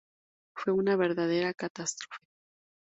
[0.57, 2.25] Fue una verdadera catástrofe.